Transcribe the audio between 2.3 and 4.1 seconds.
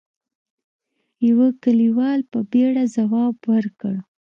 په بيړه ځواب ورکړ: